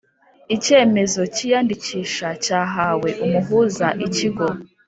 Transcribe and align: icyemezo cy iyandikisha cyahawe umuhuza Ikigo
icyemezo 0.55 1.21
cy 1.33 1.41
iyandikisha 1.47 2.27
cyahawe 2.43 3.09
umuhuza 3.25 3.87
Ikigo 4.05 4.47